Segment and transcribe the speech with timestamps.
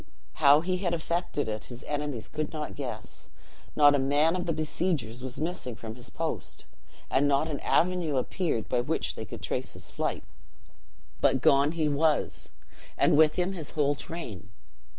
[0.33, 3.29] "'How he had effected it, his enemies could not guess.
[3.75, 6.65] Not a man of the besiegers was missing from his post;
[7.11, 10.23] and not an avenue appeared by which they could trace his flight:
[11.21, 12.49] but gone he was,
[12.97, 14.49] and with him his whole train.